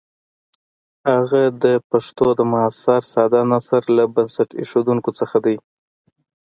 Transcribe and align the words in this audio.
هغه 1.11 1.41
د 1.63 1.65
پښتو 1.89 2.27
د 2.39 2.41
معاصر 2.51 3.01
ساده 3.13 3.41
نثر 3.51 3.81
له 3.97 4.03
بنسټ 4.15 4.49
ایښودونکو 4.59 5.09
څخه 5.19 5.37
دی. 5.45 5.57